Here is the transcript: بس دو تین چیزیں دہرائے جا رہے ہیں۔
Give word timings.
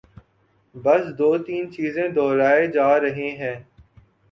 بس 0.75 1.03
دو 1.19 1.29
تین 1.37 1.63
چیزیں 1.71 2.07
دہرائے 2.09 2.65
جا 2.67 2.89
رہے 2.99 3.29
ہیں۔ 3.39 3.55